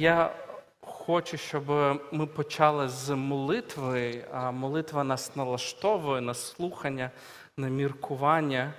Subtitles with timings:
[0.00, 0.34] Я
[0.80, 1.68] хочу, щоб
[2.12, 7.10] ми почали з молитви, а молитва нас налаштовує на слухання,
[7.56, 8.74] на міркування.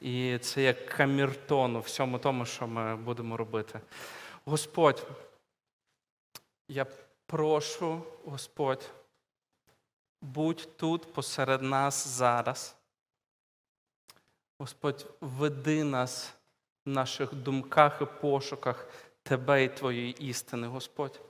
[0.00, 3.80] І це як камертон у всьому тому, що ми будемо робити.
[4.44, 5.06] Господь,
[6.68, 6.86] я
[7.26, 8.90] прошу, Господь,
[10.22, 12.76] будь тут посеред нас зараз.
[14.58, 16.34] Господь, веди нас
[16.86, 18.88] в наших думках і пошуках
[19.26, 21.20] Тебе і Твоєї істини, Господь.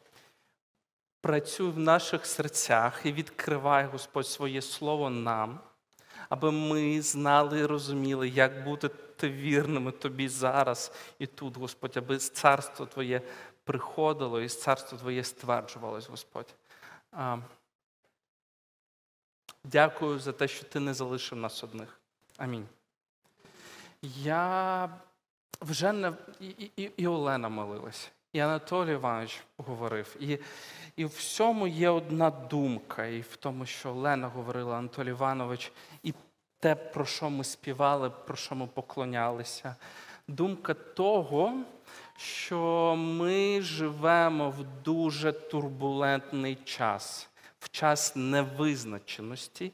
[1.21, 5.61] Працюй в наших серцях і відкривай, Господь, своє Слово нам,
[6.29, 8.91] аби ми знали і розуміли, як бути
[9.23, 13.23] вірними Тобі зараз і тут, Господь, аби царство Твоє
[13.65, 16.55] приходило і царство Твоє стверджувалось, Господь.
[19.65, 22.01] Дякую за те, що Ти не залишив нас одних.
[22.37, 22.69] Амінь.
[24.03, 24.89] Я
[25.65, 30.17] вже не і, і, і Олена молилась, і Анатолій Іванович говорив.
[30.21, 30.39] І
[30.97, 36.15] і в всьому є одна думка, і в тому, що Олена говорила, Анатолій Іванович, і
[36.61, 39.77] те, про що ми співали, про що ми поклонялися.
[40.29, 41.65] Думка того,
[42.17, 47.29] що ми живемо в дуже турбулентний час,
[47.59, 49.73] в час невизначеності,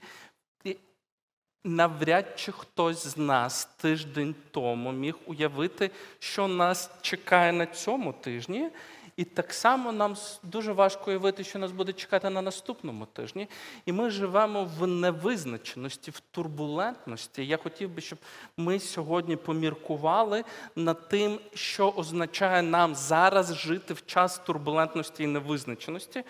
[1.64, 8.70] навряд чи хтось з нас тиждень тому міг уявити, що нас чекає на цьому тижні.
[9.16, 13.48] І так само нам дуже важко уявити, що нас буде чекати на наступному тижні.
[13.86, 17.46] І ми живемо в невизначеності, в турбулентності.
[17.46, 18.18] Я хотів би, щоб
[18.56, 20.44] ми сьогодні поміркували
[20.76, 26.24] над тим, що означає нам зараз жити в час турбулентності і невизначеності.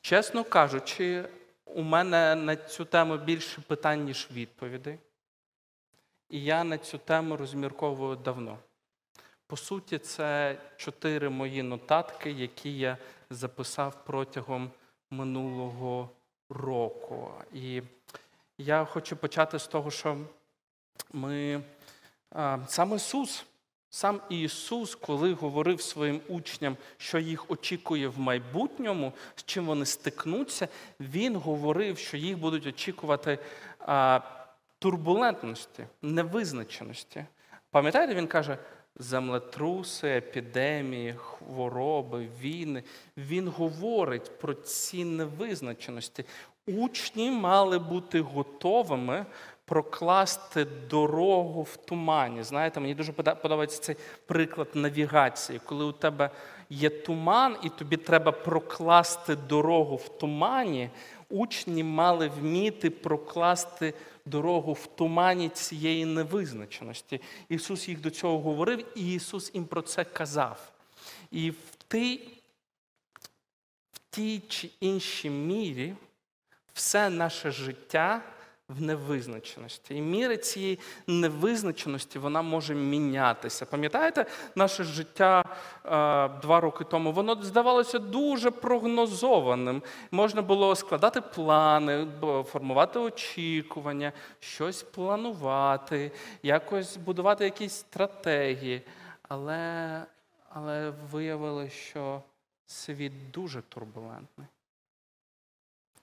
[0.00, 1.24] Чесно кажучи,
[1.76, 4.98] у мене на цю тему більше питань, ніж відповідей.
[6.30, 8.58] І я на цю тему розмірковую давно.
[9.46, 12.98] По суті, це чотири мої нотатки, які я
[13.30, 14.70] записав протягом
[15.10, 16.10] минулого
[16.50, 17.30] року.
[17.52, 17.82] І
[18.58, 20.18] я хочу почати з того, що
[21.12, 21.62] ми
[22.66, 23.44] сам Ісус,
[23.90, 30.68] сам Ісус, коли говорив своїм учням, що їх очікує в майбутньому, з чим вони стикнуться,
[31.00, 33.38] Він говорив, що їх будуть очікувати
[34.78, 37.24] турбулентності, невизначеності.
[37.70, 38.58] Пам'ятаєте, він каже,
[38.98, 42.82] землетруси, епідемії, хвороби, війни.
[43.16, 46.24] Він говорить про ці невизначеності.
[46.66, 49.26] Учні мали бути готовими
[49.66, 52.42] прокласти дорогу в тумані.
[52.42, 53.96] Знаєте, мені дуже подобається цей
[54.26, 56.30] приклад навігації, коли у тебе
[56.70, 60.90] є туман, і тобі треба прокласти дорогу в тумані.
[61.28, 63.94] Учні мали вміти прокласти
[64.26, 67.20] дорогу в тумані цієї невизначеності.
[67.48, 70.72] Ісус їх до цього говорив, і Ісус їм про це казав.
[71.30, 71.56] І в
[71.88, 72.20] тій,
[73.92, 75.94] в тій чи іншій мірі
[76.72, 78.22] все наше життя
[78.68, 79.94] в невизначеності.
[79.94, 83.66] І міра цієї невизначеності вона може мінятися.
[83.66, 85.88] Пам'ятаєте, наше життя е,
[86.42, 89.82] два роки тому воно здавалося дуже прогнозованим.
[90.10, 92.06] Можна було складати плани,
[92.46, 96.12] формувати очікування, щось планувати,
[96.42, 98.82] якось будувати якісь стратегії.
[99.28, 100.02] Але,
[100.48, 102.22] Але виявилося, що
[102.66, 104.46] світ дуже турбулентний.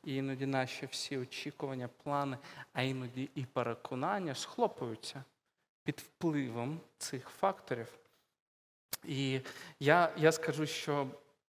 [0.04, 2.38] І іноді наші всі очікування, плани,
[2.74, 5.24] а іноді і переконання схлопуються
[5.84, 7.88] під впливом цих факторів.
[9.06, 9.40] І
[9.80, 11.08] я, я скажу, що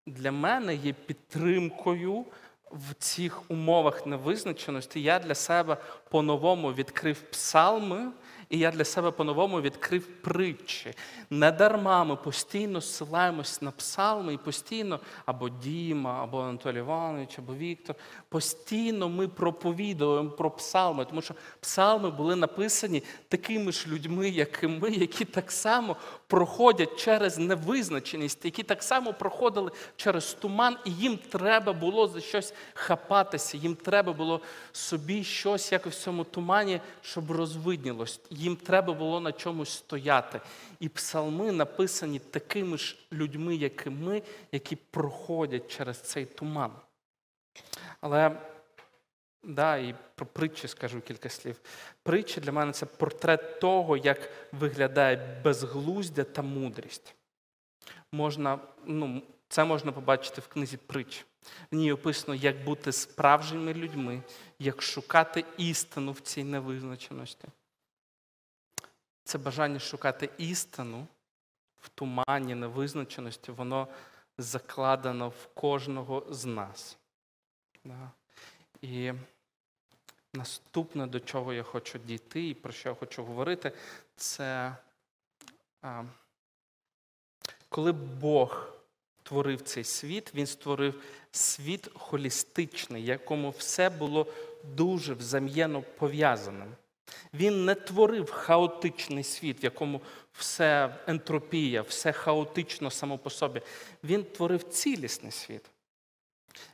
[0.05, 2.25] для мене є підтримкою
[2.71, 5.01] в цих умовах невизначеності.
[5.01, 5.77] Я для себе
[6.09, 8.11] по-новому відкрив псалми.
[8.49, 10.93] І я для себе по-новому відкрив притчі.
[11.29, 17.55] Не дарма ми постійно ссилаємось на псалми, і постійно або Діма, або Анатолій Іванович, або
[17.55, 17.95] Віктор.
[18.29, 24.67] Постійно ми проповідуємо про псалми, тому що псалми були написані такими ж людьми, як і
[24.67, 25.95] ми, які так само
[26.29, 32.53] проходять через невизначеність, які так само проходили через туман, і їм треба було за щось
[32.73, 34.41] хапатися, їм треба було
[34.71, 40.41] собі щось якось в цьому тумані, щоб розвиднілось їм треба було на чомусь стояти.
[40.79, 44.21] І псалми написані такими ж людьми, як і ми,
[44.51, 46.71] які проходять через цей туман.
[48.01, 48.31] Але
[49.43, 51.61] да, і про притчі скажу кілька слів.
[52.03, 57.15] Притчі для мене це портрет того, як виглядає безглуздя та мудрість.
[58.11, 59.21] Можна, ну,
[59.51, 61.25] Це можна побачити в книзі притч.
[61.71, 64.21] В ній описано, як бути справжніми людьми,
[64.59, 67.47] як шукати істину в цій невизначеності
[69.29, 71.07] це бажання шукати істину,
[71.81, 73.87] в тумані невизначеності, воно
[74.37, 76.97] закладено в кожного з нас.
[77.83, 78.11] Да.
[78.81, 79.13] І
[80.33, 83.71] наступне, до чого я хочу дійти, і про що я хочу говорити,
[84.15, 84.75] це
[87.69, 88.67] коли Бог
[89.23, 94.27] творив цей світ, Він створив світ холістичний, якому все було
[94.63, 96.75] дуже взаємно пов'язаним.
[97.33, 100.01] Він не творив хаотичний світ, в якому
[100.33, 103.61] все ентропія, все хаотично само по собі.
[104.03, 105.65] Він творив цілісний світ.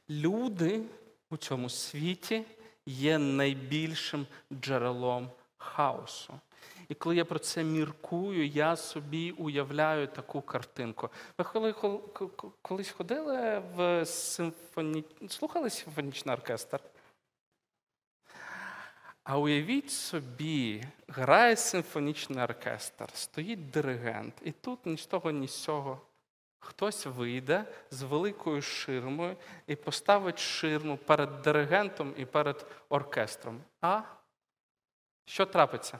[0.09, 0.81] Люди
[1.29, 2.43] у цьому світі
[2.85, 6.33] є найбільшим джерелом хаосу.
[6.89, 11.09] І коли я про це міркую, я собі уявляю таку картинку.
[11.37, 11.73] Ви коли,
[12.61, 15.03] колись ходили в симфоні...
[15.29, 16.79] слухали симфонічний оркестр?
[19.23, 25.63] А уявіть собі, грає симфонічний оркестр, стоїть диригент, і тут ні з того, ні з
[25.63, 26.01] цього.
[26.65, 33.61] Хтось вийде з великою ширмою і поставить ширму перед диригентом і перед оркестром.
[33.81, 34.01] А
[35.25, 35.99] що трапиться?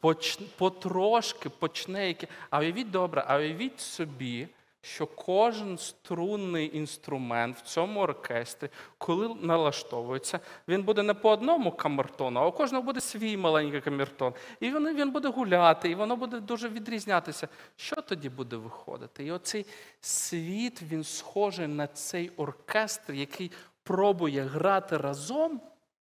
[0.00, 0.36] Поч...
[0.36, 2.16] Потрошки почне.
[2.50, 4.48] А уявіть добре, а уявіть собі,
[4.84, 12.40] що кожен струнний інструмент в цьому оркестрі, коли налаштовується, він буде не по одному камертону,
[12.40, 14.34] а у кожного буде свій маленький камертон.
[14.60, 17.48] І він, він буде гуляти, і воно буде дуже відрізнятися.
[17.76, 19.24] Що тоді буде виходити?
[19.24, 19.66] І оцей
[20.00, 23.50] світ він схожий на цей оркестр, який
[23.82, 25.60] пробує грати разом,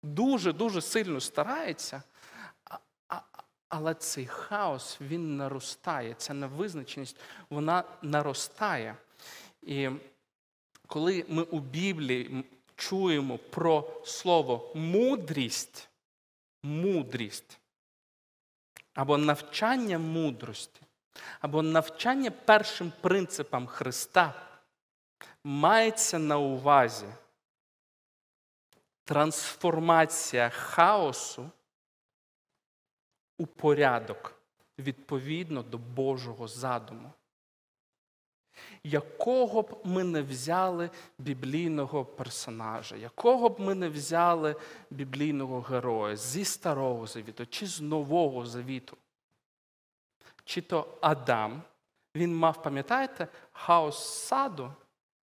[0.04, 2.04] дуже-дуже сильно старається.
[3.70, 7.18] Але цей хаос він наростає, ця невизначеність
[7.50, 8.96] вона наростає.
[9.62, 9.90] І
[10.88, 12.46] коли ми у Біблії
[12.76, 15.90] чуємо про слово мудрість,
[16.64, 17.60] мудрість,
[18.94, 20.82] або навчання мудрості,
[21.40, 24.34] або навчання першим принципам Христа,
[25.44, 27.06] мається на увазі
[29.04, 31.50] трансформація хаосу
[33.40, 34.42] у порядок
[34.80, 37.12] відповідно до Божого задуму.
[38.84, 44.56] Якого б ми не взяли біблійного персонажа, якого б ми не взяли
[44.90, 48.98] біблійного героя зі Старого Завіту чи з Нового Завіту,
[50.44, 51.62] чи то Адам,
[52.16, 54.74] він мав, пам'ятаєте, хаос саду,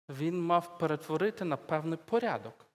[0.09, 2.65] він мав перетворити на певний порядок.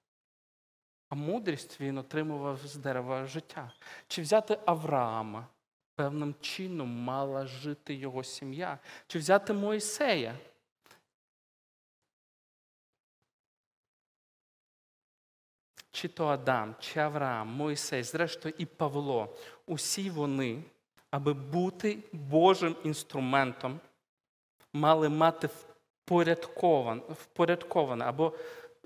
[1.08, 3.72] А мудрість він отримував з дерева життя.
[4.08, 5.46] Чи взяти Авраама?
[5.94, 8.78] Певним чином мала жити його сім'я.
[9.06, 10.34] Чи взяти Моїсея?
[15.90, 19.36] Чи то Адам, чи Авраам, Моїсей, зрештою, і Павло.
[19.66, 20.62] Усі вони,
[21.10, 23.80] аби бути Божим інструментом,
[24.72, 25.48] мали мати
[27.16, 28.32] впорядковане або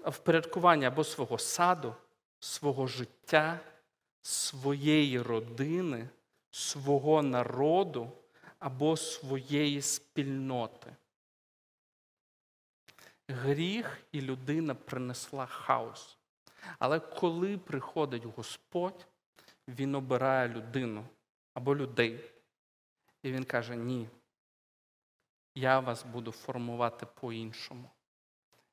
[0.05, 1.95] впорядкування або свого саду,
[2.43, 3.61] свого життя,
[4.23, 6.09] своєї родини,
[6.51, 8.13] свого народу
[8.59, 10.97] або своєї спільноти.
[13.29, 16.19] Гріх і людина принесла хаос.
[16.79, 19.07] Але коли приходить Господь,
[19.69, 21.05] Він обирає людину
[21.55, 22.31] або людей.
[23.23, 24.09] І Він каже: Ні,
[25.55, 27.91] я вас буду формувати по-іншому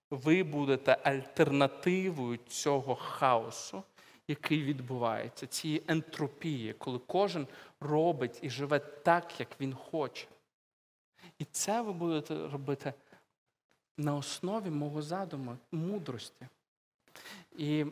[0.09, 3.83] ви будете альтернативою цього хаосу,
[4.27, 7.47] який відбувається, цієї ентропії, коли кожен
[7.79, 10.27] робить і живе так, як він хоче.
[11.39, 12.93] І це ви будете робити
[13.97, 16.47] на основі мого задуму, мудрості.
[17.57, 17.85] І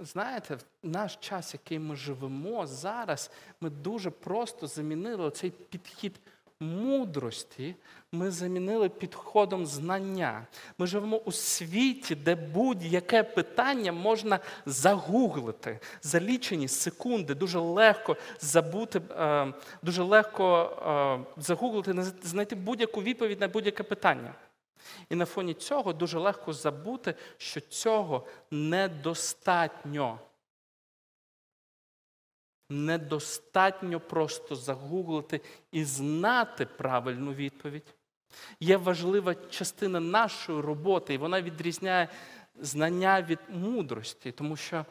[0.00, 6.20] знаєте, в наш час, який ми живемо зараз, ми дуже просто замінили цей підхід
[6.60, 7.74] мудрості
[8.12, 10.46] ми замінили підходом знання.
[10.78, 19.00] Ми живемо у світі, де будь-яке питання можна загуглити за лічені секунди, дуже легко забути,
[19.10, 20.70] е, дуже легко
[21.36, 24.34] е, загуглити, знайти будь-яку відповідь на будь-яке питання.
[25.10, 30.18] І на фоні цього дуже легко забути, що цього недостатньо.
[32.70, 35.40] Недостатньо просто загуглити
[35.72, 37.94] і знати правильну відповідь.
[38.60, 42.08] Є важлива частина нашої роботи, і вона відрізняє
[42.54, 44.86] знання від мудрості, тому що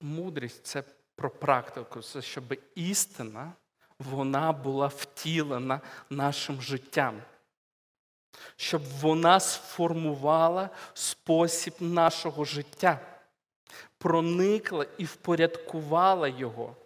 [0.00, 3.52] мудрість це про практику, це щоб істина
[3.98, 5.80] вона була втілена
[6.10, 7.22] нашим життям.
[8.56, 13.00] Щоб вона сформувала спосіб нашого життя
[14.06, 16.76] проникла і впорядкувала його.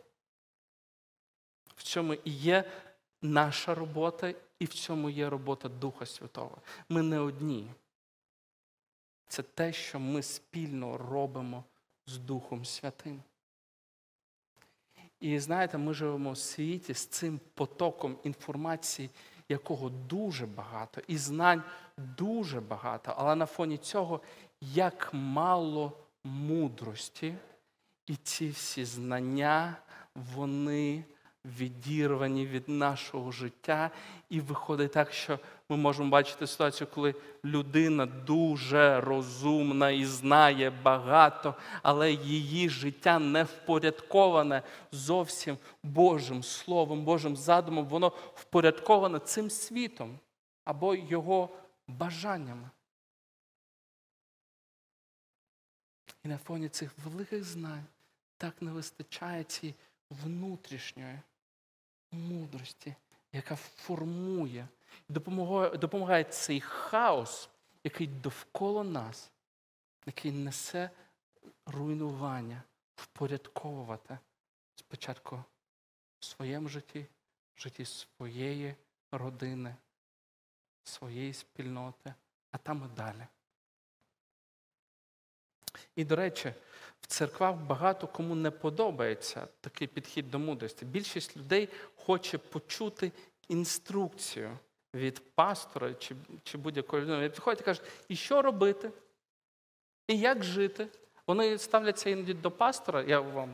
[1.76, 2.64] В цьому і є
[3.22, 6.58] наша робота, і в цьому є робота Духа Святого.
[6.88, 7.70] Ми не одні.
[9.28, 11.64] Це те, що ми спільно робимо
[12.06, 13.22] з Духом Святим.
[15.20, 19.10] І знаєте, ми живемо в світі з цим потоком інформації,
[19.48, 21.62] якого дуже багато, і знань
[21.96, 24.20] дуже багато, але на фоні цього
[24.60, 25.92] як мало
[26.24, 27.34] мудрості,
[28.06, 29.76] і ці всі знання,
[30.14, 31.04] вони
[31.44, 33.90] відірвані від нашого життя,
[34.30, 41.54] і виходить так, що ми можемо бачити ситуацію, коли людина дуже розумна і знає багато,
[41.82, 44.62] але її життя не впорядковане
[44.92, 50.18] зовсім Божим Словом, Божим задумом, воно впорядковане цим світом
[50.64, 51.48] або його
[51.88, 52.70] бажаннями.
[56.24, 57.84] І на фоні цих великих знань
[58.36, 59.74] так не вистачає цієї
[60.10, 61.18] внутрішньої
[62.12, 62.94] мудрості,
[63.32, 64.68] яка формує,
[65.08, 67.50] допомагає, допомагає цей хаос,
[67.84, 69.30] який довкола нас,
[70.06, 70.90] який несе
[71.66, 72.62] руйнування,
[72.96, 74.18] впорядковувати
[74.74, 75.44] спочатку
[76.18, 77.06] в своєму житті,
[77.54, 78.74] в житті своєї
[79.12, 79.76] родини,
[80.84, 82.14] своєї спільноти,
[82.50, 83.26] а там і далі.
[85.96, 86.52] І, до речі,
[87.00, 90.84] в церквах багато кому не подобається такий підхід до мудрості.
[90.84, 93.12] Більшість людей хоче почути
[93.48, 94.58] інструкцію
[94.94, 97.28] від пастора чи чи будь-якої людини.
[97.28, 98.90] Підходять і кажуть, і що робити,
[100.08, 100.88] і як жити.
[101.26, 103.50] Вони ставляться іноді до пастора, я вам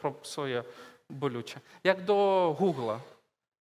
[0.00, 0.64] про своє
[1.08, 3.00] болюче, як до Гугла.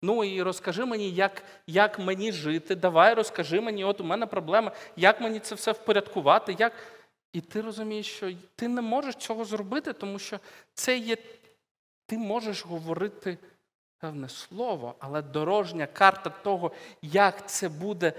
[0.01, 2.75] Ну і розкажи мені, як як мені жити.
[2.75, 6.55] Давай розкажи мені, от у мене проблема, як мені це все впорядкувати.
[6.59, 6.73] як...
[7.33, 10.39] І ти розумієш, що ти не можеш цього зробити, тому що
[10.73, 11.17] це є.
[12.05, 13.37] Ти можеш говорити
[13.97, 16.71] певне слово, але дорожня карта того,
[17.01, 18.13] як це буде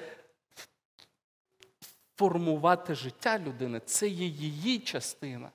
[2.16, 5.50] формувати життя людини, це є її частина.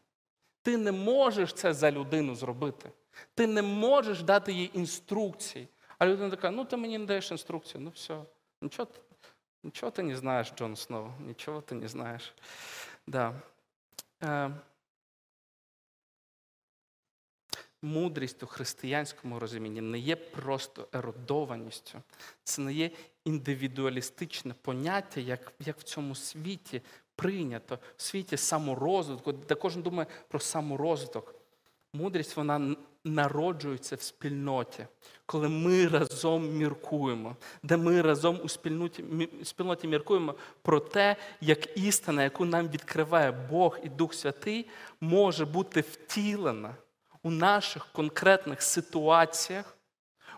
[0.62, 2.92] Ти не можеш це за людину зробити.
[3.34, 5.68] Ти не можеш дати їй інструкції.
[5.98, 8.22] А людина така, ну ти мені не даєш інструкцію, ну все.
[8.62, 8.90] Нічого,
[9.64, 12.34] нічого ти не знаєш, Джон Сноу, нічого ти не знаєш.
[13.08, 13.42] Да.
[14.24, 14.52] Е,
[17.82, 22.02] Мудрість у християнському розумінні не є просто еродованістю,
[22.44, 22.92] це не є
[23.26, 26.82] індивідуалістичне поняття, як як в цьому світі
[27.16, 31.36] прийнято, в світі саморозвитку, де кожен думає про саморозвиток.
[31.94, 34.86] Мудрість вона народжується в спільноті,
[35.26, 38.50] коли ми разом міркуємо, де ми разом у
[39.46, 44.68] спільноті міркуємо про те, як істина, яку нам відкриває Бог і Дух Святий,
[45.02, 46.76] може бути втілена
[47.24, 49.78] у наших конкретних ситуаціях,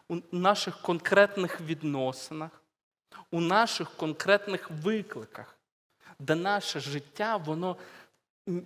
[0.07, 2.63] у наших конкретних відносинах,
[3.31, 5.57] у наших конкретних викликах,
[6.19, 7.77] де наше життя, воно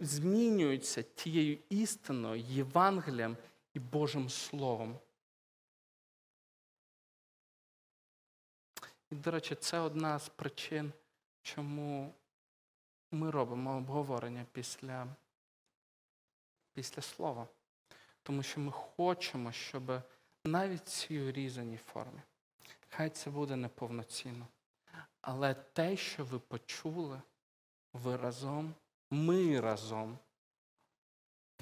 [0.01, 3.37] змінюється тією істиною, Євангелієм
[3.73, 4.99] і Божим Словом.
[9.11, 10.93] І, до речі, це одна з причин,
[11.41, 12.13] чому
[13.11, 15.07] ми робимо обговорення після,
[16.73, 17.47] після слова.
[18.23, 20.01] Тому що ми хочемо, щоб
[20.43, 22.21] навіть цій урізаній формі,
[22.89, 24.47] хай це буде неповноцінно.
[25.21, 27.21] Але те, що ви почули,
[27.93, 28.75] ви разом,
[29.09, 30.17] ми разом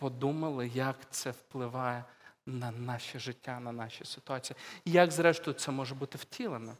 [0.01, 2.03] подумали, як це впливає
[2.46, 4.58] на наше життя, на наші ситуації.
[4.86, 6.77] І як, зрештою, це може бути втілено.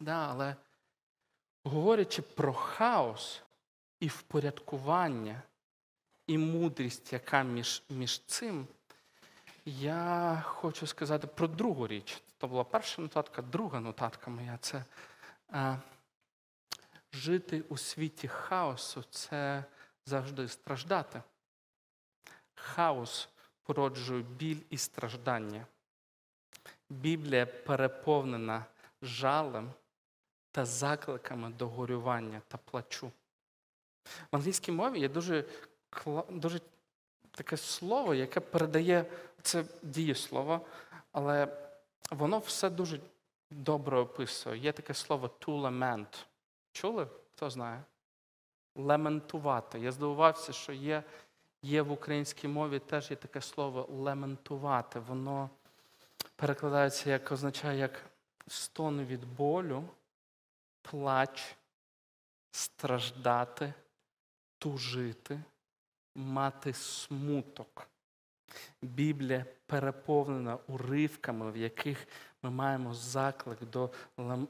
[0.00, 0.56] Да, Але
[1.64, 3.42] говорячи про хаос
[4.00, 5.42] і впорядкування,
[6.26, 8.66] і мудрість, яка між, між цим,
[9.64, 12.22] я хочу сказати про другу річ.
[12.40, 14.84] Це була перша нотатка, друга нотатка моя це
[15.48, 15.76] а,
[17.12, 19.64] жити у світі хаосу це
[20.06, 21.22] завжди страждати
[22.66, 23.28] хаос
[23.62, 25.66] породжує біль і страждання.
[26.90, 28.64] Біблія переповнена
[29.02, 29.72] жалем
[30.50, 33.12] та закликами до горювання та плачу.
[34.32, 35.44] В англійській мові є дуже
[36.28, 36.60] дуже
[37.30, 39.04] таке слово, яке передає
[39.42, 40.66] це дієслово,
[41.12, 41.48] але
[42.10, 43.00] воно все дуже
[43.50, 44.58] добре описує.
[44.58, 46.26] Є таке слово to lament.
[46.72, 47.06] Чули?
[47.34, 47.82] Хто знає?
[48.74, 49.78] Лементувати.
[49.78, 51.02] Я здивувався, що є
[51.66, 55.00] Є в українській мові теж є таке слово лементувати.
[55.00, 55.50] Воно
[56.36, 58.02] перекладається, як означає як
[58.46, 59.84] стон від болю,
[60.82, 61.56] плач,
[62.50, 63.74] страждати,
[64.58, 65.40] тужити,
[66.14, 67.88] мати смуток.
[68.82, 72.08] Біблія переповнена уривками, в яких
[72.42, 73.90] ми маємо заклик до,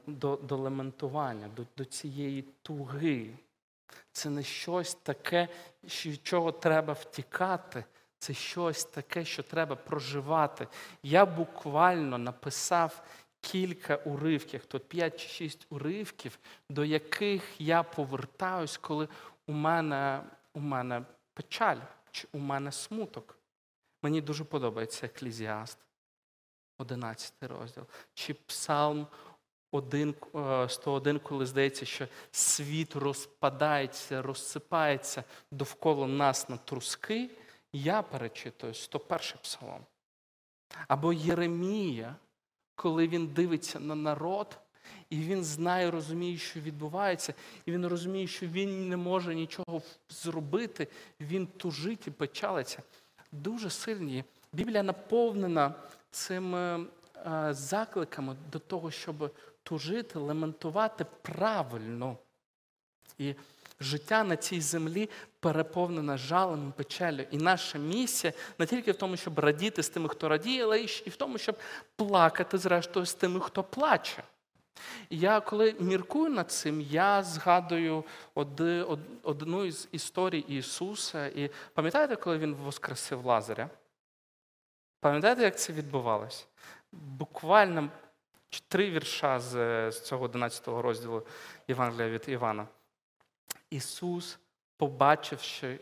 [0.07, 3.33] до, до лементування, до, до цієї туги.
[4.11, 5.47] Це не щось таке,
[5.83, 7.85] від чого треба втікати.
[8.19, 10.67] Це щось таке, що треба проживати.
[11.03, 13.03] Я буквально написав
[13.41, 16.39] кілька уривків, тут 5 чи 6 уривків,
[16.69, 19.07] до яких я повертаюсь, коли
[19.47, 21.77] у мене, у мене печаль
[22.11, 23.37] чи у мене смуток.
[24.03, 25.77] Мені дуже подобається еклезіаст,
[26.77, 29.07] 11 розділ, чи Псалм
[29.71, 37.29] 1, е, 101, коли здається, що світ розпадається, розсипається довкола нас на труски,
[37.73, 39.85] я перечитую 101 псалом.
[40.87, 42.15] Або Єремія,
[42.75, 44.59] коли він дивиться на народ,
[45.09, 47.33] і він знає, розуміє, що відбувається,
[47.65, 50.87] і він розуміє, що він не може нічого зробити,
[51.19, 52.83] він тужить і печалиться.
[53.31, 54.23] Дуже сильні.
[54.53, 55.73] Біблія наповнена
[56.11, 56.85] цими
[57.25, 59.31] е, закликами до того, щоб
[59.67, 62.17] тужити, лементувати правильно.
[63.17, 63.35] І
[63.79, 65.09] життя на цій землі
[65.39, 67.25] переповнене жалем і печалю.
[67.31, 71.09] І наша місія не тільки в тому, щоб радіти з тими, хто радіє, але і
[71.09, 71.57] в тому, щоб
[71.95, 74.23] плакати, зрештою, з тими, хто плаче.
[75.09, 78.03] І я коли міркую над цим, я згадую
[79.23, 81.27] одну із історій Ісуса.
[81.27, 83.69] І пам'ятаєте, коли Він воскресив Лазаря?
[84.99, 86.45] Пам'ятаєте, як це відбувалося?
[86.91, 87.89] Буквально
[88.49, 91.27] три вірша з, цього 11 розділу
[91.67, 92.67] Євангелія від Івана.
[93.69, 94.39] Ісус,
[94.77, 95.79] побачивши,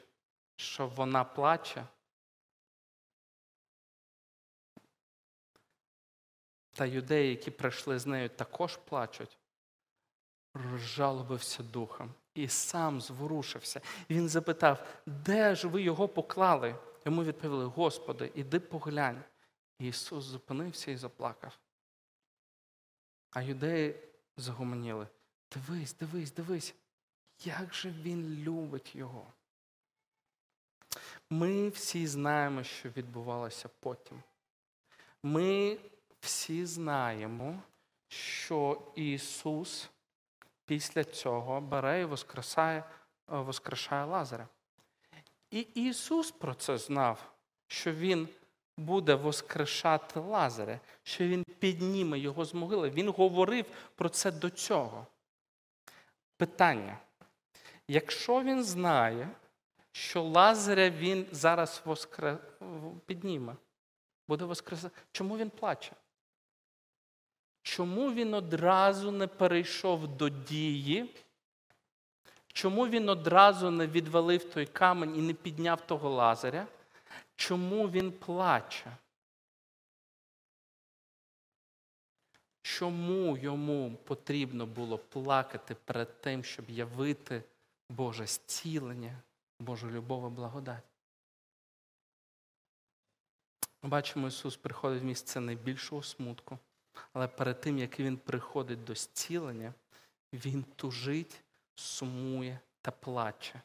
[0.56, 1.88] що вона плаче,
[6.76, 9.38] та юдеї, які прийшли з нею, також плачуть,
[10.54, 13.82] розжалобився духом і сам зворушився.
[14.10, 16.76] Він запитав, де ж ви його поклали?
[17.06, 19.24] Йому відповіли: Господи, іди поглянь.
[19.80, 21.58] І Ісус зупинився і заплакав.
[23.36, 23.96] А юдеї
[24.38, 25.08] загомоніли:
[25.52, 26.76] Дивись, дивись, дивись,
[27.44, 29.28] як же він любить його.
[31.30, 34.24] Ми всі знаємо, що відбувалося потім.
[35.24, 35.78] Ми
[36.20, 37.62] всі знаємо,
[38.08, 39.90] що Ісус
[40.66, 42.84] після цього бере і воскресає, е,
[43.28, 44.48] воскрешає Лазаря.
[45.52, 47.34] І Ісус про це знав,
[47.68, 48.30] що Він
[48.78, 52.90] буде воскрешати Лазаря, що Він підніме його з могили.
[52.90, 55.08] Він говорив про це до цього.
[56.38, 56.98] Питання.
[57.88, 59.30] Якщо він знає,
[59.92, 62.38] що Лазаря він зараз воскре...
[63.06, 63.56] підніме,
[64.28, 65.92] буде воскресати, чому він плаче?
[67.62, 71.16] Чому він одразу не перейшов до дії?
[72.48, 76.68] Чому він одразу не відвалив той камінь і не підняв того лазаря?
[77.36, 78.98] Чому він плаче?
[82.62, 87.44] Чому йому потрібно було плакати перед тим, щоб явити
[87.90, 89.22] Боже зцілення,
[89.60, 90.84] Божу любов і благодать?
[93.84, 96.60] Ми бачимо, Ісус приходить в місце найбільшого смутку,
[97.14, 99.74] але перед тим, як Він приходить до зцілення,
[100.34, 101.44] Він тужить,
[101.76, 103.62] сумує та плаче.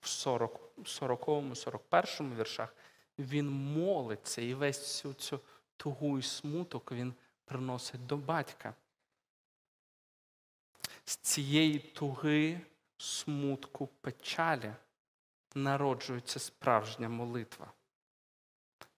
[0.00, 2.74] В 40, 40 41 віршах
[3.18, 5.40] він молиться і весь цю, цю
[5.76, 8.74] тугу і смуток він приносить до батька.
[11.04, 12.60] З цієї туги,
[12.96, 14.74] смутку, печалі
[15.54, 17.72] народжується справжня молитва.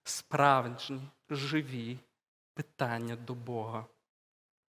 [0.03, 1.99] Справжні, живі
[2.53, 3.85] питання до Бога,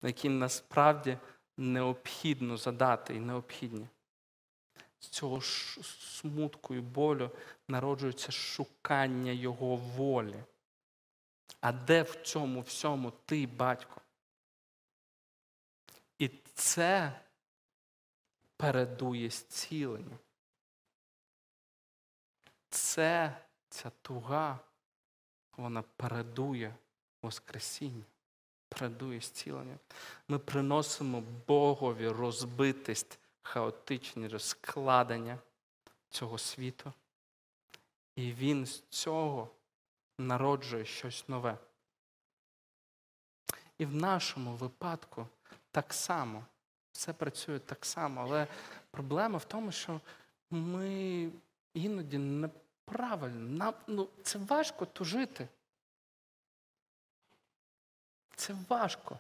[0.03, 1.19] які насправді
[1.57, 3.89] необхідно задати і необхідні.
[5.01, 7.31] З цього смутку і болю
[7.69, 10.45] народжується шукання Його волі.
[11.61, 14.01] А де в цьому всьому ти, батько?
[16.19, 17.21] І це
[18.57, 20.19] передує зціленню.
[22.71, 23.37] Це
[23.69, 24.59] ця туга,
[25.57, 26.75] вона передує
[27.23, 28.05] Воскресінню,
[28.69, 29.79] передує зціленню.
[30.29, 35.39] Ми приносимо Богові розбитість, хаотичні розкладення
[36.11, 36.93] цього світу.
[38.17, 39.51] І Він з цього
[40.19, 41.59] народжує щось нове.
[43.79, 45.27] І в нашому випадку
[45.71, 46.45] так само.
[46.93, 48.47] Все працює так само, але
[48.91, 50.01] проблема в тому, що
[50.51, 51.31] ми
[51.75, 53.57] іноді неправильно.
[53.57, 55.49] Нам, ну, це важко тужити.
[58.37, 59.19] Це важко.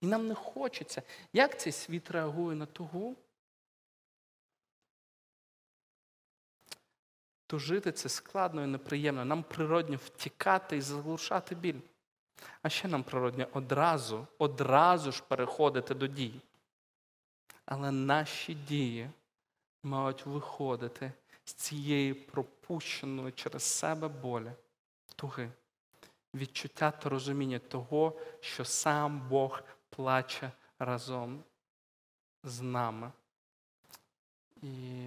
[0.00, 1.02] І нам не хочеться.
[1.32, 3.16] Як цей світ реагує на тугу?
[7.54, 9.24] Тужити це складно і неприємно.
[9.24, 11.80] Нам природньо втікати і заглушати біль.
[12.62, 16.40] А ще нам природньо одразу, одразу ж переходити до дій.
[17.64, 19.10] Але наші дії
[19.82, 21.12] мають виходити
[21.44, 24.52] з цієї пропущеної через себе болі,
[25.16, 25.50] туги,
[26.34, 31.44] відчуття та розуміння того, що сам Бог плаче разом
[32.42, 33.12] з нами.
[34.62, 35.06] І,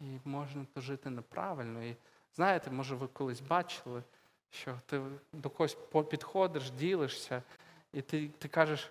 [0.00, 1.84] і можна то жити неправильно.
[1.84, 1.96] І
[2.34, 4.02] знаєте, може, ви колись бачили,
[4.50, 5.76] що ти до когось
[6.10, 7.42] підходиш, ділишся,
[7.92, 8.90] і ти, ти кажеш,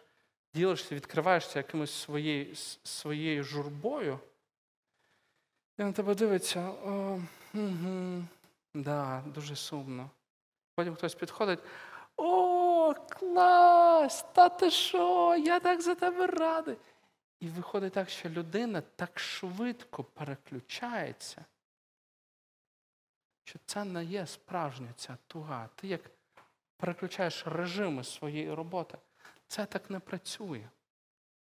[0.54, 4.20] ділишся, відкриваєшся якимось своєю, своєю журбою.
[5.78, 7.20] І на тебе дивиться, о,
[7.54, 8.24] угу,
[8.74, 10.10] да, дуже сумно.
[10.76, 11.60] Потім хтось підходить,
[12.18, 14.26] о, клас!
[14.34, 15.36] Та ти що?
[15.36, 16.78] Я так за тебе радий.
[17.40, 21.46] І виходить так, що людина так швидко переключається,
[23.44, 25.70] що це не є справжня ця туга.
[25.76, 26.12] Ти як
[26.78, 28.98] переключаєш режими своєї роботи.
[29.48, 30.70] Це так не працює.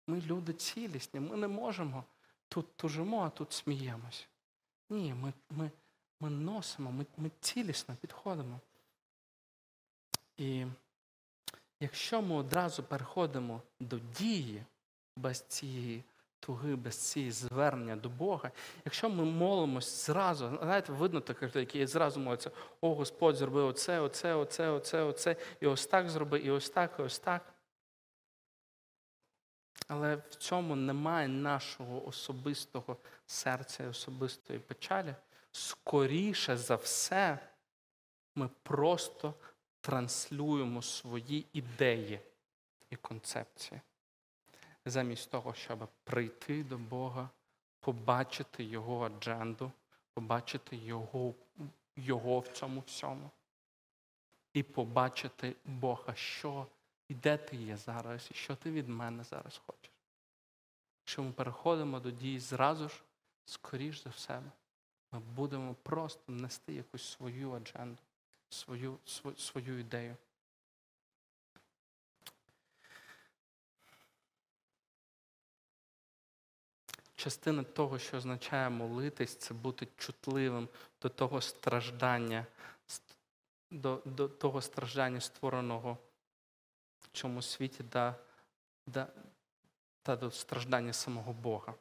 [0.07, 2.05] Ми люди цілісні, ми не можемо
[2.49, 4.29] тут тужимо, а тут сміємось.
[4.91, 5.71] Ні, ми, ми,
[6.21, 8.61] ми носимо, ми, ми цілісно підходимо.
[10.37, 10.67] І
[11.81, 14.65] якщо ми одразу переходимо до дії
[15.19, 16.05] без цієї
[16.41, 18.51] туги, без цієї звернення до Бога,
[18.85, 22.51] якщо ми молимось зразу, знаєте, видно таких, людей, які зразу моляться,
[22.81, 26.97] о Господь зробив оце, оце, оце, оце, оце, і ось так зроби, і ось так,
[26.99, 27.55] і ось так.
[29.89, 35.15] Але в цьому немає нашого особистого серця і особистої печалі.
[35.53, 37.39] Скоріше за все,
[38.35, 39.35] ми просто
[39.81, 42.21] транслюємо свої ідеї
[42.91, 43.81] і концепції,
[44.91, 47.29] замість того, щоб прийти до Бога,
[47.81, 49.73] побачити Його адженду,
[50.15, 51.35] побачити Його,
[51.97, 53.31] Його в цьому всьому.
[54.53, 56.67] І побачити Бога, що
[57.09, 59.91] і де ти є зараз, і що ти від мене зараз хочеш.
[61.03, 63.03] Якщо ми переходимо до дій зразу ж,
[63.45, 64.43] скоріш за все,
[65.13, 68.03] ми будемо просто нести якусь свою адженду,
[68.49, 70.17] свою, свою, свою ідею.
[77.19, 80.69] Частина того, що означає молитись, це бути чутливим
[81.03, 82.47] до того страждання,
[83.71, 85.99] до, до того страждання, створеного
[87.01, 88.15] в цьому світі да,
[88.87, 89.07] да,
[90.03, 91.75] та до страждання самого Бога.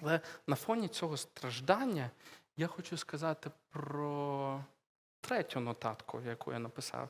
[0.00, 2.10] Але на фоні цього страждання
[2.56, 4.64] я хочу сказати про
[5.20, 7.08] третю нотатку, яку я написав.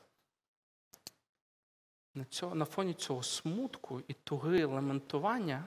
[2.41, 5.65] На фоні цього смутку і туги лементування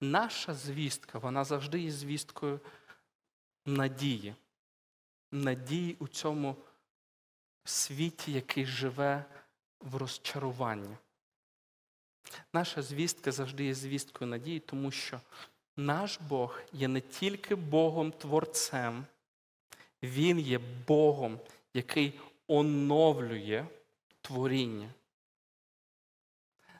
[0.00, 2.60] наша звістка, вона завжди є звісткою
[3.66, 4.34] надії.
[5.32, 6.56] Надії у цьому
[7.64, 9.24] світі, який живе
[9.80, 10.96] в розчаруванні.
[12.52, 15.20] Наша звістка завжди є звісткою надії, тому що
[15.76, 19.06] наш Бог є не тільки Богом Творцем,
[20.02, 21.40] Він є Богом,
[21.74, 23.66] який оновлює
[24.20, 24.90] творіння.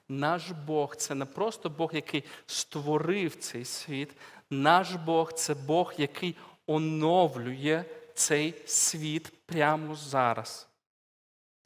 [0.09, 4.09] Наш Бог це не просто Бог, який створив цей світ.
[4.49, 6.35] Наш Бог це Бог, який
[6.67, 10.67] оновлює цей світ прямо зараз.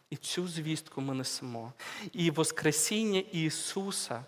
[0.09, 1.73] І цю звістку ми несемо.
[2.11, 4.25] І Воскресіння Ісуса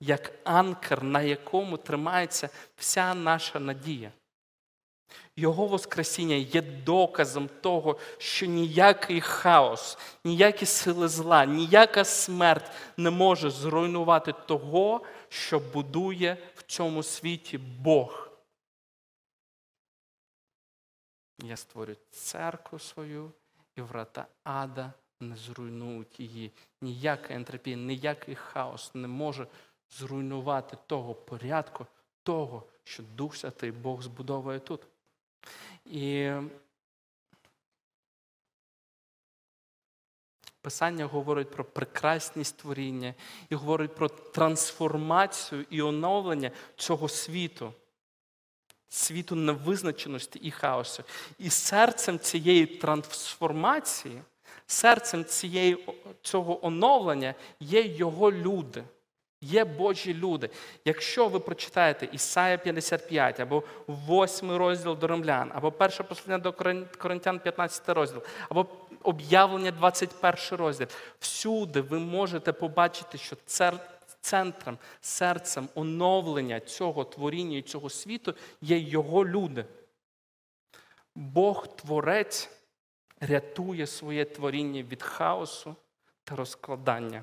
[0.00, 4.12] як анкер, на якому тримається вся наша надія.
[5.36, 13.50] Його Воскресіння є доказом того, що ніякий хаос, ніякі сили зла, ніяка смерть не може
[13.50, 18.30] зруйнувати того, що будує в цьому світі Бог.
[21.42, 23.32] Я створю церкву свою,
[23.76, 26.52] і врата ада не зруйнують її.
[26.80, 29.46] Ніяка ентропія, ніякий хаос не може
[29.90, 31.86] зруйнувати того порядку,
[32.22, 34.80] того, що Дух Святий Бог збудовує тут.
[35.84, 36.30] І
[40.62, 43.14] Писання говорить про прекрасність творіння
[43.50, 47.72] і говорить про трансформацію і оновлення цього світу,
[48.88, 51.04] світу невизначеності і хаосу.
[51.38, 54.22] І серцем цієї трансформації,
[54.66, 55.88] серцем цієї,
[56.22, 58.84] цього оновлення є його люди.
[59.42, 60.50] Є Божі люди.
[60.84, 66.52] Якщо ви прочитаєте Ісая 55, або 8 розділ до Римлян, або перше послання до
[66.98, 68.66] Коринтян 15 розділ, або
[69.02, 70.86] об'явлення 21 розділ,
[71.18, 73.36] всюди ви можете побачити, що
[74.20, 79.64] центром, серцем оновлення цього творіння і цього світу є його люди.
[81.14, 82.50] Бог Творець
[83.20, 85.76] рятує своє творіння від хаосу
[86.24, 87.22] та розкладання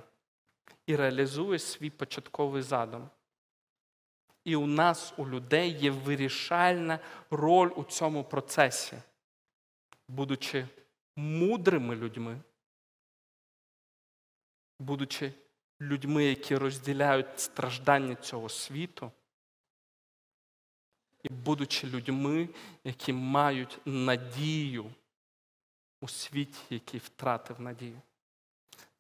[0.88, 3.10] і реалізує свій початковий задум.
[4.44, 7.00] І у нас, у людей, є вирішальна
[7.32, 8.98] роль у цьому процесі,
[10.08, 10.68] будучи
[11.16, 12.42] мудрими людьми,
[14.80, 15.34] будучи
[15.82, 19.12] людьми, які розділяють страждання цього світу,
[21.24, 22.50] і будучи людьми,
[22.84, 24.94] які мають надію
[26.02, 28.02] у світі, який втратив надію.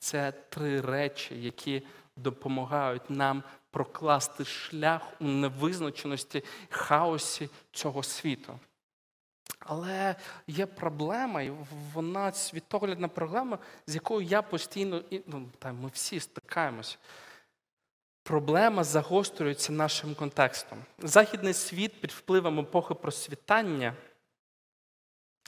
[0.07, 1.83] Це три речі, які
[2.15, 8.59] допомагають нам прокласти шлях у невизначеності хаосі цього світу.
[9.59, 10.15] Але
[10.47, 11.53] є проблема, і
[11.93, 16.99] вона світоглядна проблема, з якою я постійно, ну, ми всі стикаємось.
[18.23, 20.77] Проблема загострюється нашим контекстом.
[20.99, 23.93] Західний світ під впливом епохи просвітання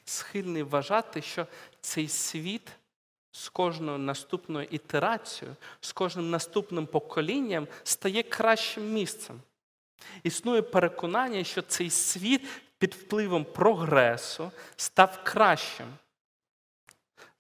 [0.06, 1.48] схильний вважати, що
[1.82, 2.72] цей світ
[3.40, 9.42] з кожною наступною ітерацією, з кожним наступним поколінням стає кращим місцем.
[10.24, 12.48] Існує переконання, що цей світ
[12.78, 15.88] під впливом прогресу став кращим.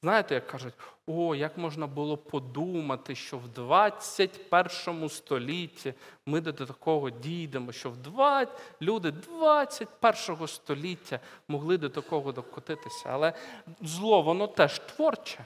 [0.02, 0.74] Знаєте, як кажуть,
[1.08, 5.94] о, як можна було подумати, що в 21 столітті
[6.26, 8.50] ми до такого дійдемо, що в 20,
[8.82, 13.04] люди 21 століття могли до такого докотитися.
[13.06, 13.34] Але
[13.82, 15.46] зло, воно теж творче.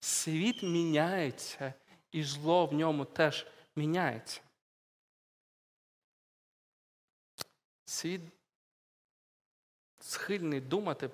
[0.00, 1.74] Світ міняється,
[2.12, 4.40] і зло в ньому теж міняється.
[7.84, 8.20] Світ
[9.98, 11.10] схильний думати,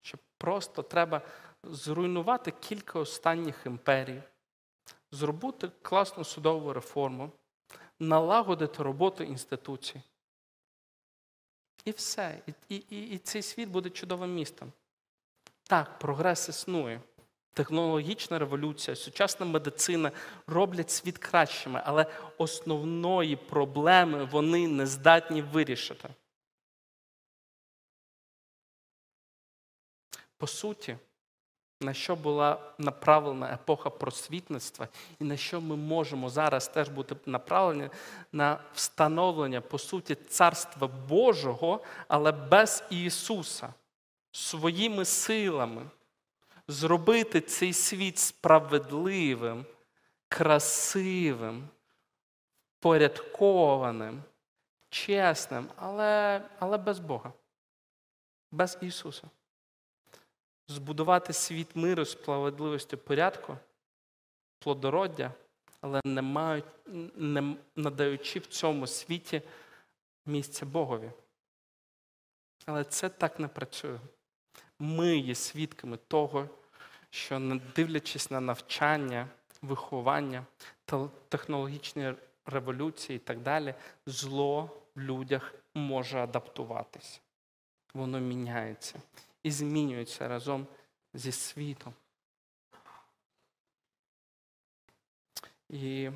[0.00, 1.22] що просто треба
[1.62, 4.22] зруйнувати кілька останніх імперій,
[5.10, 7.32] зробити класну судову реформу,
[7.98, 10.02] налагодити роботу інституцій.
[11.84, 12.42] І все.
[12.68, 14.72] І, і, І цей світ буде чудовим містом.
[15.62, 17.00] Так, прогрес існує.
[17.52, 20.12] Технологічна революція, сучасна медицина
[20.46, 22.06] роблять світ кращими, але
[22.38, 26.08] основної проблеми вони не здатні вирішити.
[30.36, 30.96] По суті,
[31.80, 34.88] на що була направлена епоха просвітництва,
[35.20, 37.90] і на що ми можемо зараз теж бути направлені
[38.32, 43.74] на встановлення, по суті, царства Божого, але без Ісуса,
[44.32, 45.82] своїми силами,
[46.68, 49.66] зробити цей світ справедливим,
[50.28, 51.68] красивим,
[52.80, 54.22] порядкованим,
[54.88, 57.32] чесним, але, але без Бога,
[58.52, 59.30] без Ісуса
[60.68, 63.56] збудувати світ миру, справедливості порядку,
[64.58, 65.32] плодороддя,
[65.80, 66.64] але не мають,
[67.16, 69.42] не надаючи в цьому світі
[70.26, 71.10] місця Богові.
[72.66, 73.98] Але це так не працює.
[74.78, 76.48] Ми є свідками того,
[77.10, 79.28] що, не дивлячись на навчання,
[79.62, 80.46] виховання,
[81.28, 82.14] технологічні
[82.46, 83.74] революції і так далі,
[84.06, 87.20] зло в людях може адаптуватися.
[87.94, 89.00] Воно міняється
[89.42, 90.66] і змінюються разом
[91.14, 91.94] зі світом.
[95.68, 96.10] І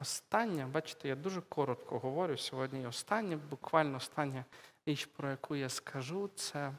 [0.00, 2.86] останнє, бачите, я дуже коротко говорю сьогодні.
[2.86, 4.44] Останнє, буквально остання
[4.86, 6.72] річ, про яку я скажу, це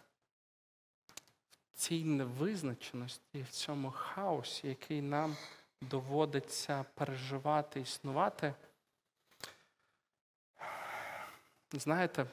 [1.73, 5.37] цій невизначеності, в цьому хаосі, який нам
[5.81, 8.53] доводиться переживати, існувати.
[11.71, 12.25] Знаєте,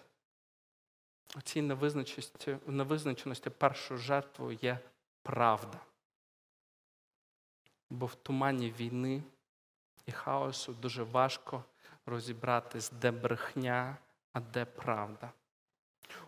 [1.37, 4.79] у цій невизначеності, невизначеності першою жертвою є
[5.23, 5.79] правда.
[7.91, 9.23] Бо в тумані війни
[10.07, 11.65] і хаосу дуже важко
[12.07, 13.97] розібратись, де брехня,
[14.33, 15.33] а де правда.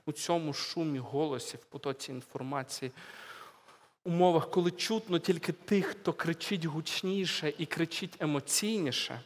[0.07, 2.93] У цьому шумі голосів, в потоці інформації,
[4.05, 9.21] умовах, коли чутно тільки тих, хто кричить гучніше і кричить емоційніше,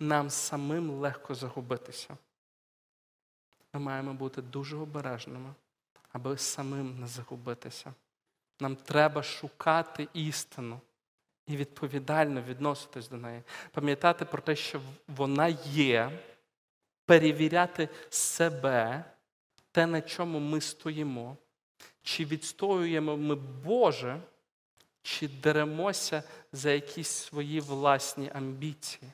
[0.00, 2.16] нам самим легко загубитися
[3.72, 5.54] ми маємо бути дуже обережними,
[6.12, 7.94] аби самим не загубитися.
[8.60, 10.80] Нам треба шукати істину
[11.46, 13.42] і відповідально відноситись до неї.
[13.70, 16.18] Пам'ятати про те, що вона є,
[17.06, 19.04] перевіряти себе,
[19.72, 21.36] те, на чому ми стоїмо,
[22.02, 24.20] чи відстоюємо ми Боже,
[25.02, 29.12] чи деремося за якісь свої власні амбіції.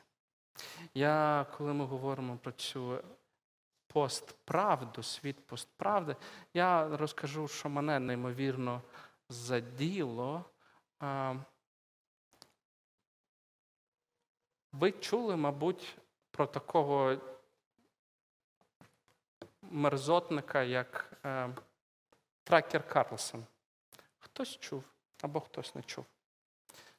[0.94, 2.98] Я, коли ми говоримо про цю
[3.86, 6.16] постправду, світ постправди,
[6.54, 8.82] я розкажу, що мене неймовірно
[9.28, 10.44] заділо.
[14.72, 15.96] Ви чули, мабуть,
[16.30, 17.16] про такого
[19.70, 21.50] мерзотника, як е,
[22.44, 23.44] Тракер Карлсон.
[24.18, 24.84] Хтось чув
[25.22, 26.04] або хтось не чув.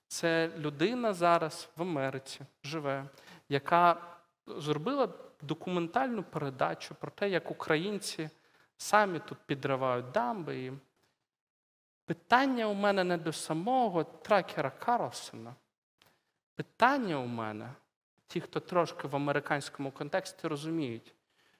[0.07, 3.05] Це людина зараз в Америці живе,
[3.49, 4.01] яка
[4.47, 5.09] зробила
[5.41, 8.29] документальну передачу про те, як українці
[8.77, 10.65] самі тут підривають дамби.
[10.65, 10.73] І
[12.05, 15.55] питання у мене не до самого тракера Карлсона.
[16.55, 17.73] Питання у мене,
[18.27, 21.13] ті, хто трошки в американському контексті розуміють,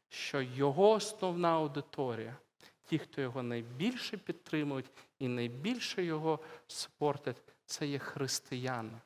[0.10, 2.38] що його основна аудиторія,
[2.86, 9.00] ті, хто його найбільше підтримують і найбільше його спортять, це є християни.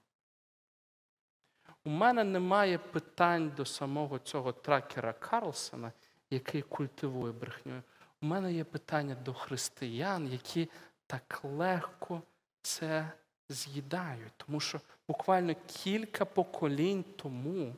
[1.85, 5.91] У мене немає питань до самого цього тракера Карлсона,
[6.29, 7.83] який культивує брехню.
[8.21, 10.69] У мене є питання до християн, які
[11.07, 12.21] так легко
[12.61, 13.11] це
[13.49, 14.33] з'їдають.
[14.37, 17.75] Тому що буквально кілька поколінь тому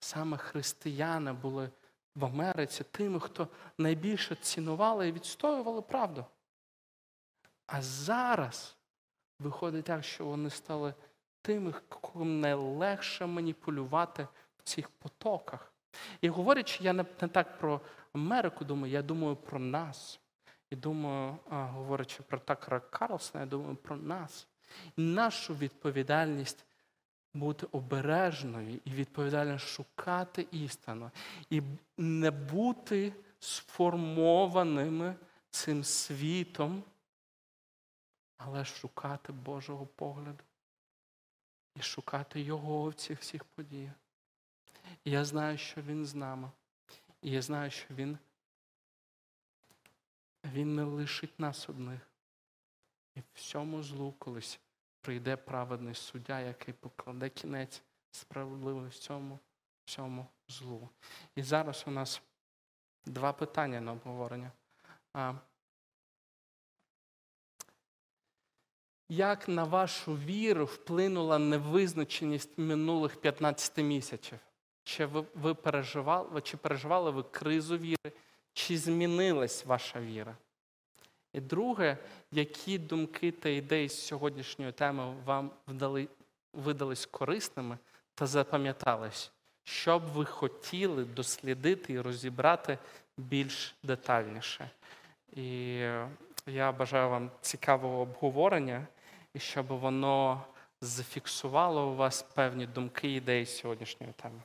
[0.00, 1.70] саме християни були
[2.18, 6.24] в Америці тими, хто найбільше цінували і відстоювали правду.
[7.66, 8.76] А зараз
[9.38, 10.94] виходить так, що вони стали
[11.42, 14.28] тими, кому найлегше маніпулювати
[14.58, 15.72] в цих потоках.
[16.20, 17.80] І говорячи, я не, так про
[18.12, 20.20] Америку думаю, я думаю про нас.
[20.70, 24.46] І думаю, говорячи про Такера Карлсона, я думаю про нас.
[24.96, 26.64] І нашу відповідальність
[27.38, 31.10] бути обережною і відповідально шукати істину.
[31.50, 31.62] І
[31.96, 35.16] не бути сформованими
[35.50, 36.82] цим світом,
[38.36, 40.44] але шукати Божого погляду
[41.74, 43.94] і шукати Його в цих всіх подіях.
[45.04, 46.50] І я знаю, що Він з нами.
[47.22, 48.18] І я знаю, що Він,
[50.44, 52.00] він не лишить нас одних.
[53.14, 54.60] І всьому злу колись
[55.00, 59.38] прийде праведний суддя, який покладе кінець справедливо всьому,
[59.84, 60.88] всьому злу.
[61.34, 62.22] І зараз у нас
[63.06, 64.52] два питання на обговорення.
[69.08, 74.38] Як на вашу віру вплинула невизначеність минулих 15 місяців?
[74.84, 78.12] Чи ви, ви переживали, чи переживали ви кризу віри,
[78.52, 80.36] чи змінилась ваша віра?
[81.32, 81.96] І друге,
[82.32, 86.08] які думки та ідеї з сьогоднішньої теми вам вдали,
[86.52, 87.78] видались корисними
[88.14, 89.32] та запам'ятались,
[89.64, 92.78] що б ви хотіли дослідити і розібрати
[93.16, 94.70] більш детальніше?
[95.32, 95.76] І
[96.46, 98.86] я бажаю вам цікавого обговорення,
[99.34, 100.44] і щоб воно
[100.80, 104.40] зафіксувало у вас певні думки і ідеї з сьогоднішньої теми.